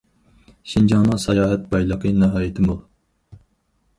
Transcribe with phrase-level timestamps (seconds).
[0.71, 2.79] شىنجاڭنىڭ ساياھەت بايلىقى ناھايىتى مول.